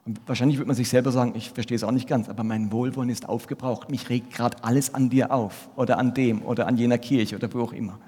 [0.04, 2.70] Und wahrscheinlich wird man sich selber sagen, ich verstehe es auch nicht ganz, aber mein
[2.70, 3.90] Wohlwollen ist aufgebraucht.
[3.90, 7.50] Mich regt gerade alles an dir auf oder an dem oder an jener Kirche oder
[7.54, 7.98] wo auch immer.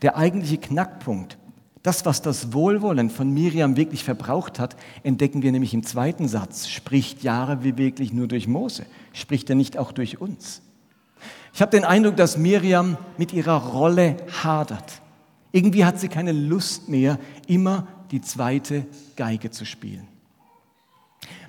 [0.00, 1.36] Der eigentliche Knackpunkt,
[1.82, 6.68] das, was das Wohlwollen von Miriam wirklich verbraucht hat, entdecken wir nämlich im zweiten Satz.
[6.68, 8.84] Spricht Jahre wie wirklich nur durch Mose?
[9.12, 10.62] Spricht er nicht auch durch uns?
[11.54, 15.00] Ich habe den Eindruck, dass Miriam mit ihrer Rolle hadert.
[15.52, 18.86] Irgendwie hat sie keine Lust mehr, immer die zweite
[19.16, 20.06] Geige zu spielen.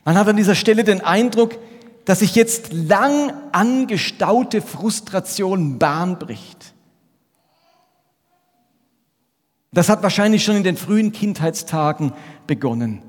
[0.06, 1.58] Man hat an dieser Stelle den Eindruck,
[2.06, 6.74] dass sich jetzt lang angestaute Frustration Bahn bricht.
[9.72, 12.14] Das hat wahrscheinlich schon in den frühen Kindheitstagen
[12.48, 13.02] begonnen.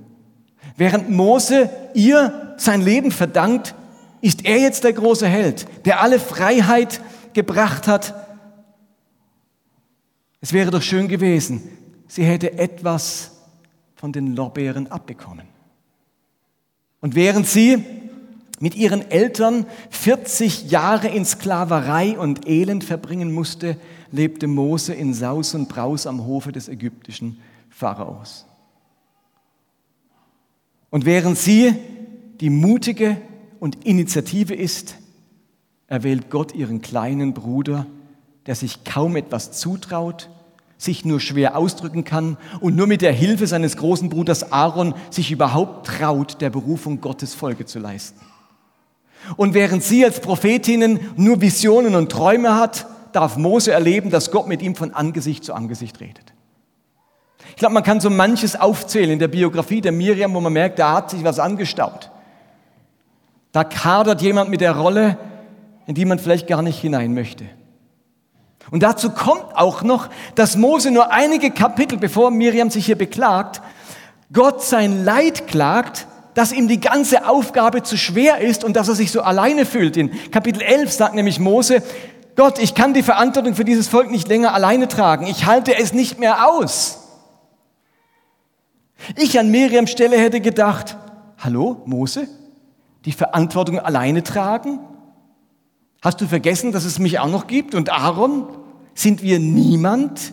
[0.77, 3.75] Während Mose ihr sein Leben verdankt,
[4.20, 7.01] ist er jetzt der große Held, der alle Freiheit
[7.33, 8.14] gebracht hat.
[10.42, 11.62] Es wäre doch schön gewesen,
[12.07, 13.33] sie hätte etwas
[13.94, 15.46] von den Lorbeeren abbekommen.
[17.01, 17.85] Und während sie
[18.59, 23.79] mit ihren Eltern 40 Jahre in Sklaverei und Elend verbringen musste,
[24.12, 28.46] lebte Mose in Saus und Braus am Hofe des ägyptischen Pharaos.
[30.90, 31.75] Und während sie
[32.40, 33.16] die mutige
[33.61, 34.96] und Initiative ist,
[35.87, 37.87] erwählt Gott ihren kleinen Bruder,
[38.46, 40.31] der sich kaum etwas zutraut,
[40.79, 45.31] sich nur schwer ausdrücken kann und nur mit der Hilfe seines großen Bruders Aaron sich
[45.31, 48.20] überhaupt traut, der Berufung Gottes Folge zu leisten.
[49.37, 54.46] Und während sie als Prophetinnen nur Visionen und Träume hat, darf Mose erleben, dass Gott
[54.46, 56.33] mit ihm von Angesicht zu Angesicht redet.
[57.51, 60.79] Ich glaube, man kann so manches aufzählen in der Biografie der Miriam, wo man merkt,
[60.79, 62.11] da hat sich was angestaut.
[63.53, 65.16] Da kadert jemand mit der Rolle,
[65.87, 67.44] in die man vielleicht gar nicht hinein möchte.
[68.70, 73.61] Und dazu kommt auch noch, dass Mose nur einige Kapitel, bevor Miriam sich hier beklagt,
[74.33, 78.94] Gott sein Leid klagt, dass ihm die ganze Aufgabe zu schwer ist und dass er
[78.94, 79.96] sich so alleine fühlt.
[79.96, 81.83] In Kapitel 11 sagt nämlich Mose,
[82.36, 85.26] Gott, ich kann die Verantwortung für dieses Volk nicht länger alleine tragen.
[85.26, 86.98] Ich halte es nicht mehr aus.
[89.16, 90.96] Ich an Miriams Stelle hätte gedacht,
[91.38, 92.28] hallo Mose,
[93.04, 94.78] die Verantwortung alleine tragen?
[96.02, 98.48] Hast du vergessen, dass es mich auch noch gibt und Aaron?
[98.94, 100.32] Sind wir niemand?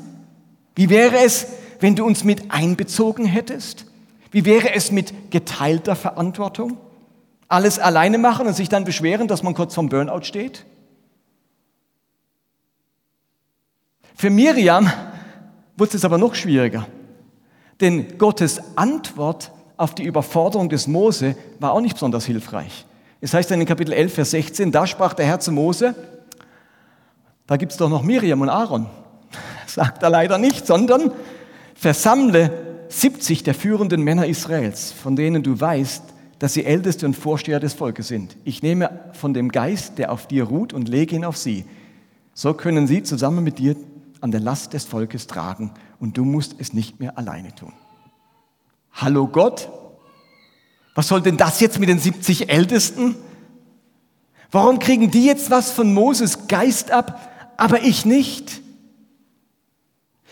[0.75, 1.47] Wie wäre es,
[1.79, 3.85] wenn du uns mit einbezogen hättest?
[4.31, 6.77] Wie wäre es mit geteilter Verantwortung?
[7.47, 10.65] Alles alleine machen und sich dann beschweren, dass man kurz vom Burnout steht?
[14.17, 14.91] Für Miriam
[15.77, 16.87] wurde es aber noch schwieriger.
[17.79, 22.87] Denn Gottes Antwort auf die Überforderung des Mose war auch nicht besonders hilfreich.
[23.21, 25.93] Es heißt dann in Kapitel 11, Vers 16, da sprach der Herr zu Mose,
[27.45, 28.87] da gibt es doch noch Miriam und Aaron.
[29.67, 31.11] Sagt er leider nicht, sondern
[31.75, 32.51] versammle
[32.89, 36.01] 70 der führenden Männer Israels, von denen du weißt,
[36.39, 38.35] dass sie Älteste und Vorsteher des Volkes sind.
[38.45, 41.65] Ich nehme von dem Geist, der auf dir ruht, und lege ihn auf sie.
[42.33, 43.75] So können sie zusammen mit dir
[44.27, 47.71] an der Last des Volkes tragen und du musst es nicht mehr alleine tun.
[48.91, 49.69] Hallo Gott,
[50.95, 53.15] was soll denn das jetzt mit den 70 Ältesten?
[54.51, 58.61] Warum kriegen die jetzt was von Moses Geist ab, aber ich nicht?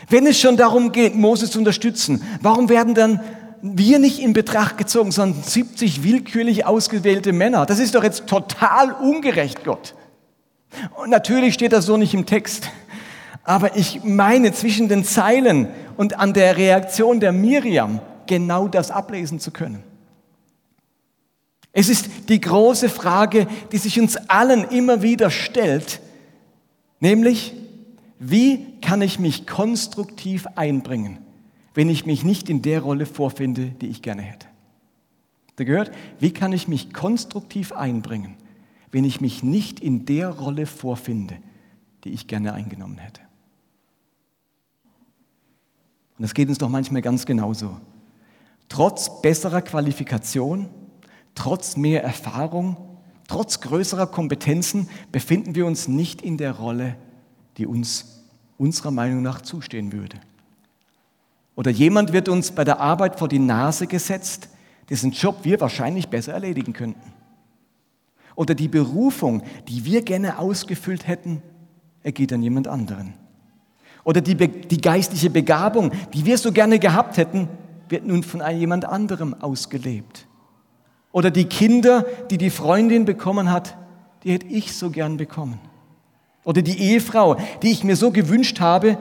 [0.10, 3.22] Wenn es schon darum geht, Moses zu unterstützen, warum werden dann
[3.62, 7.66] wir nicht in Betracht gezogen, sondern 70 willkürlich ausgewählte Männer?
[7.66, 9.96] Das ist doch jetzt total ungerecht, Gott.
[10.98, 12.70] Und natürlich steht das so nicht im Text.
[13.46, 19.40] Aber ich meine zwischen den Zeilen und an der Reaktion der Miriam genau das ablesen
[19.40, 19.84] zu können.
[21.72, 26.00] Es ist die große Frage, die sich uns allen immer wieder stellt,
[27.00, 27.54] nämlich,
[28.18, 31.20] wie kann ich mich konstruktiv einbringen,
[31.74, 34.48] wenn ich mich nicht in der Rolle vorfinde, die ich gerne hätte?
[35.58, 38.38] Da gehört, wie kann ich mich konstruktiv einbringen,
[38.92, 41.36] wenn ich mich nicht in der Rolle vorfinde,
[42.06, 43.25] die ich gerne eingenommen hätte?
[46.18, 47.78] Und das geht uns doch manchmal ganz genauso.
[48.70, 50.70] Trotz besserer Qualifikation,
[51.36, 52.78] trotz mehr Erfahrung,
[53.28, 56.96] trotz größerer Kompetenzen befinden wir uns nicht in der Rolle,
[57.58, 58.24] die uns
[58.58, 60.20] unserer Meinung nach zustehen würde.
[61.56, 64.50] Oder jemand wird uns bei der Arbeit vor die Nase gesetzt,
[64.90, 67.14] dessen Job wir wahrscheinlich besser erledigen könnten.
[68.36, 71.42] Oder die Berufung, die wir gerne ausgefüllt hätten,
[72.04, 73.14] ergeht an jemand anderen.
[74.06, 77.50] Oder die, die geistliche Begabung, die wir so gerne gehabt hätten,
[77.90, 80.28] wird nun von jemand anderem ausgelebt.
[81.12, 83.76] Oder die Kinder, die die Freundin bekommen hat,
[84.24, 85.60] die hätte ich so gern bekommen.
[86.44, 88.98] Oder die Ehefrau, die ich mir so gewünscht habe,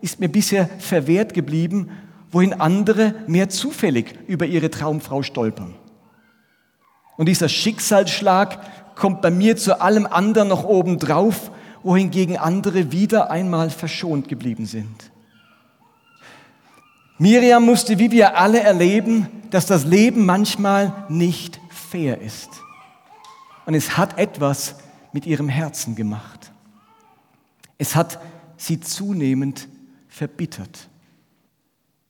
[0.00, 1.90] ist mir bisher verwehrt geblieben,
[2.30, 5.74] wohin andere mehr zufällig über ihre Traumfrau stolpern.
[7.18, 11.50] Und dieser Schicksalsschlag kommt bei mir zu allem anderen noch oben drauf,
[11.86, 15.12] wohingegen andere wieder einmal verschont geblieben sind.
[17.18, 22.50] Miriam musste, wie wir alle erleben, dass das Leben manchmal nicht fair ist.
[23.64, 24.74] Und es hat etwas
[25.12, 26.50] mit ihrem Herzen gemacht.
[27.78, 28.18] Es hat
[28.56, 29.68] sie zunehmend
[30.08, 30.88] verbittert.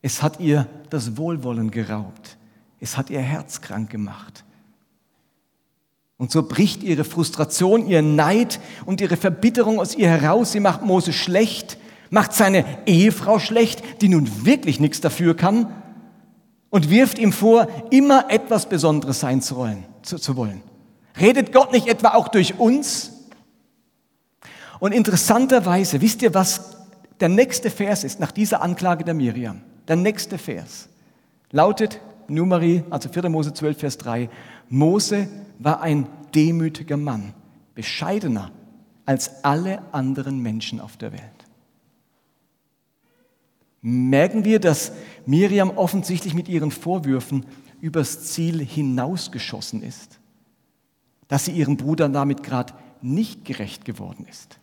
[0.00, 2.38] Es hat ihr das Wohlwollen geraubt.
[2.80, 4.44] Es hat ihr Herz krank gemacht.
[6.18, 10.52] Und so bricht ihre Frustration, ihr Neid und ihre Verbitterung aus ihr heraus.
[10.52, 11.76] Sie macht Mose schlecht,
[12.08, 15.72] macht seine Ehefrau schlecht, die nun wirklich nichts dafür kann,
[16.70, 19.84] und wirft ihm vor, immer etwas Besonderes sein zu wollen.
[20.02, 20.62] Zu, zu wollen.
[21.18, 23.12] Redet Gott nicht etwa auch durch uns?
[24.78, 26.76] Und interessanterweise, wisst ihr, was
[27.20, 29.62] der nächste Vers ist nach dieser Anklage der Miriam?
[29.88, 30.88] Der nächste Vers
[31.50, 33.28] lautet Numeri, also 4.
[33.28, 34.28] Mose 12, Vers 3.
[34.68, 37.34] Mose war ein demütiger Mann,
[37.74, 38.50] bescheidener
[39.04, 41.22] als alle anderen Menschen auf der Welt.
[43.80, 44.92] Merken wir, dass
[45.26, 47.46] Miriam offensichtlich mit ihren Vorwürfen
[47.80, 50.18] übers Ziel hinausgeschossen ist,
[51.28, 54.58] dass sie ihrem Bruder damit gerade nicht gerecht geworden ist.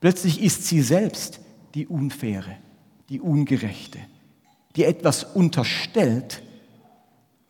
[0.00, 1.40] Plötzlich ist sie selbst
[1.74, 2.58] die Unfaire,
[3.08, 3.98] die Ungerechte,
[4.76, 6.42] die etwas unterstellt,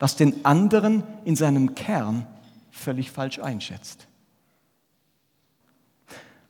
[0.02, 2.26] was den anderen in seinem Kern
[2.72, 4.08] völlig falsch einschätzt.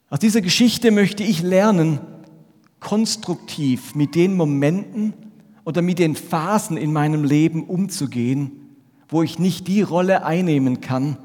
[0.09, 2.01] Aus dieser Geschichte möchte ich lernen,
[2.81, 5.12] konstruktiv mit den Momenten
[5.67, 8.53] oder mit den Phasen in meinem Leben umzugehen,
[9.11, 11.19] wo ich nicht die Rolle einnehmen kann,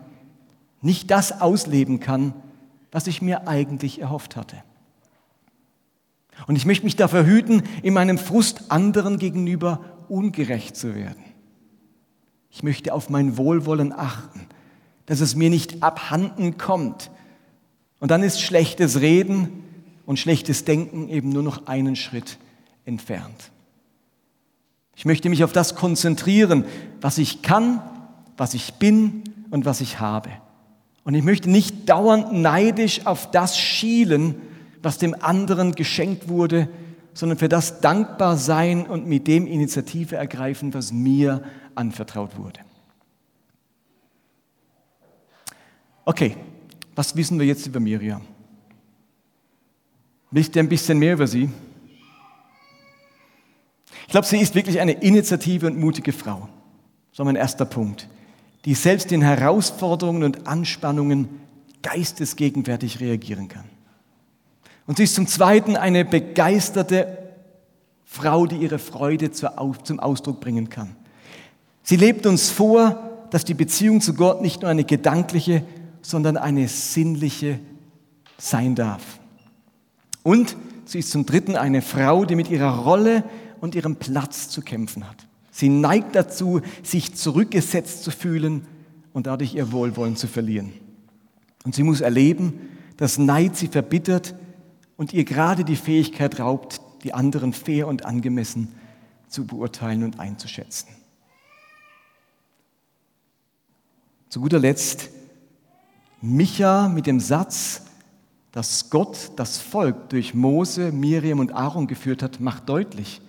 [0.82, 2.34] nicht das ausleben kann,
[2.92, 4.58] was ich mir eigentlich erhofft hatte.
[6.46, 11.37] Und ich möchte mich dafür hüten, in meinem Frust anderen gegenüber ungerecht zu werden.
[12.58, 14.48] Ich möchte auf mein Wohlwollen achten,
[15.06, 17.12] dass es mir nicht abhanden kommt.
[18.00, 19.63] Und dann ist schlechtes Reden
[20.08, 22.39] und schlechtes Denken eben nur noch einen Schritt
[22.84, 23.52] entfernt.
[24.96, 26.65] Ich möchte mich auf das konzentrieren,
[27.00, 27.80] was ich kann,
[28.38, 30.32] was ich bin und was ich habe.
[31.04, 34.34] Und ich möchte nicht dauernd neidisch auf das schielen,
[34.82, 36.70] was dem anderen geschenkt wurde,
[37.13, 41.43] sondern für das dankbar sein und mit dem Initiative ergreifen, was mir
[41.78, 42.60] anvertraut wurde.
[46.06, 46.38] Okay,
[46.96, 48.22] was wissen wir jetzt über Miriam?
[50.32, 51.50] Wisst ihr ein bisschen mehr über sie?
[54.06, 56.48] Ich glaube, sie ist wirklich eine initiative und mutige Frau.
[57.12, 58.08] So mein erster Punkt.
[58.66, 61.28] Die selbst in Herausforderungen und Anspannungen
[61.82, 63.66] geistesgegenwärtig reagieren kann.
[64.86, 67.18] Und sie ist zum Zweiten eine begeisterte
[68.06, 70.96] Frau, die ihre Freude zum Ausdruck bringen kann.
[71.89, 75.63] Sie lebt uns vor, dass die Beziehung zu Gott nicht nur eine gedankliche,
[76.02, 77.62] sondern eine sinnliche
[78.38, 79.21] sein darf.
[80.21, 83.23] Und sie ist zum Dritten eine Frau, die mit ihrer Rolle
[83.62, 85.28] und ihrem Platz zu kämpfen hat.
[85.50, 88.67] Sie neigt dazu, sich zurückgesetzt zu fühlen
[89.13, 90.73] und dadurch ihr Wohlwollen zu verlieren.
[91.63, 92.60] Und sie muss erleben,
[92.97, 94.36] dass Neid sie verbittert
[94.97, 98.73] und ihr gerade die Fähigkeit raubt, die anderen fair und angemessen
[99.30, 100.96] zu beurteilen und einzuschätzen.
[104.30, 105.10] Zu guter Letzt
[106.22, 107.84] Micha mit dem Satz,
[108.52, 113.22] dass Gott das Volk durch Mose, Miriam und Aaron geführt hat, macht deutlich,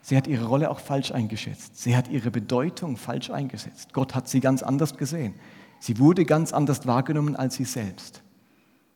[0.00, 1.80] sie hat ihre Rolle auch falsch eingeschätzt.
[1.80, 3.92] Sie hat ihre Bedeutung falsch eingesetzt.
[3.92, 5.34] Gott hat sie ganz anders gesehen.
[5.78, 8.22] Sie wurde ganz anders wahrgenommen als sie selbst.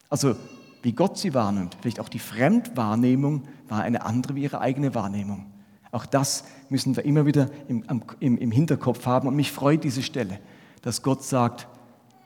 [0.09, 0.35] Also
[0.83, 5.46] wie Gott sie wahrnimmt, vielleicht auch die Fremdwahrnehmung war eine andere wie ihre eigene Wahrnehmung.
[5.92, 7.85] Auch das müssen wir immer wieder im,
[8.19, 9.29] im, im Hinterkopf haben.
[9.29, 10.40] Und mich freut diese Stelle,
[10.85, 11.66] dass Gott sagt,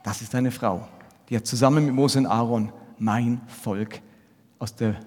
[0.03, 0.85] das ist eine Frau,
[1.29, 4.01] die hat zusammen mit Mose und Aaron mein Volk
[4.59, 4.99] aus der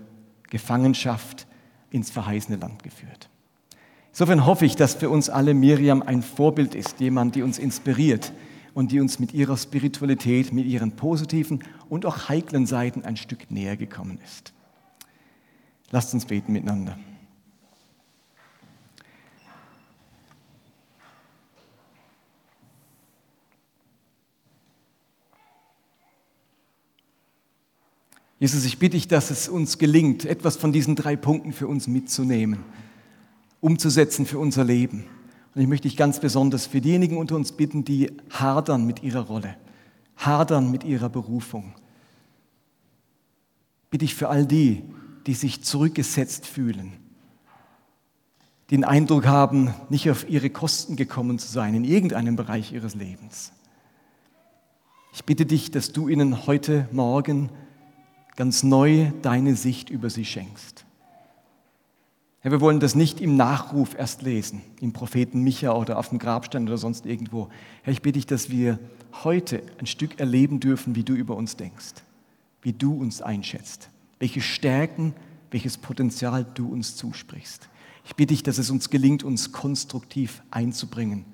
[0.49, 1.47] Gefangenschaft
[1.91, 3.29] ins verheißene Land geführt.
[4.11, 8.33] Insofern hoffe ich, dass für uns alle Miriam ein Vorbild ist, jemand, die uns inspiriert,
[8.75, 13.51] und die uns mit ihrer Spiritualität, mit ihren positiven und auch heiklen Seiten ein Stück
[13.51, 14.55] näher gekommen ist.
[15.91, 16.97] Lasst uns beten miteinander.
[28.43, 31.87] Jesus, ich bitte dich, dass es uns gelingt, etwas von diesen drei Punkten für uns
[31.87, 32.65] mitzunehmen,
[33.61, 35.05] umzusetzen für unser Leben
[35.55, 39.21] Und ich möchte dich ganz besonders für diejenigen unter uns bitten, die hadern mit ihrer
[39.21, 39.55] Rolle,
[40.17, 41.73] hadern mit ihrer Berufung.
[43.91, 44.83] Bitte ich für all die,
[45.29, 46.95] die sich zurückgesetzt fühlen,
[48.71, 52.97] die den Eindruck haben, nicht auf ihre Kosten gekommen zu sein in irgendeinem Bereich ihres
[52.97, 53.53] Lebens.
[55.13, 57.49] Ich bitte dich, dass du ihnen heute Morgen
[58.37, 60.85] ganz neu deine Sicht über sie schenkst.
[62.41, 66.19] Herr, wir wollen das nicht im Nachruf erst lesen, im Propheten Micha oder auf dem
[66.19, 67.49] Grabstein oder sonst irgendwo.
[67.83, 68.81] Herr, ich bitte dich, dass wir
[69.23, 72.03] heute ein Stück erleben dürfen, wie du über uns denkst,
[72.63, 75.15] wie du uns einschätzt, welche Stärken,
[75.53, 77.69] welches Potenzial du uns zusprichst.
[78.05, 81.25] Ich bitte dich, dass es uns gelingt, uns konstruktiv einzubringen,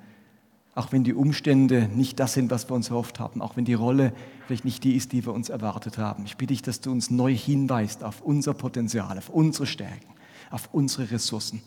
[0.74, 3.74] auch wenn die Umstände nicht das sind, was wir uns erhofft haben, auch wenn die
[3.74, 4.12] Rolle
[4.48, 6.24] vielleicht nicht die ist, die wir uns erwartet haben.
[6.26, 10.18] Ich bitte dich, dass du uns neu hinweist auf unser Potenzial, auf unsere Stärken
[10.50, 11.62] auf unsere Ressourcen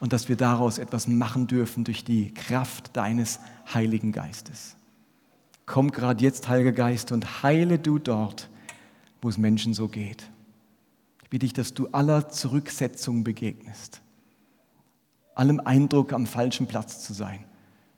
[0.00, 3.40] und dass wir daraus etwas machen dürfen durch die Kraft deines
[3.72, 4.76] Heiligen Geistes.
[5.64, 8.48] Komm gerade jetzt, Heiliger Geist, und heile du dort,
[9.20, 10.30] wo es Menschen so geht.
[11.24, 14.00] Ich bitte dich, dass du aller Zurücksetzung begegnest,
[15.34, 17.44] allem Eindruck, am falschen Platz zu sein,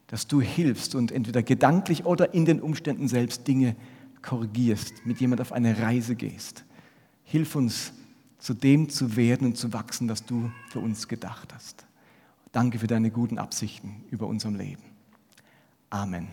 [0.09, 3.77] dass du hilfst und entweder gedanklich oder in den Umständen selbst Dinge
[4.23, 6.65] korrigierst, mit jemand auf eine Reise gehst.
[7.25, 7.93] Hilf uns,
[8.39, 11.87] zu dem zu werden und zu wachsen, das du für uns gedacht hast.
[12.53, 14.83] Danke für deine guten Absichten über unserem Leben.
[15.91, 16.29] Amen.